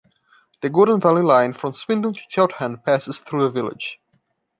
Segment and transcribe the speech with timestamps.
[0.63, 3.99] The Golden Valley Line from Swindon to Cheltenham passes through the village.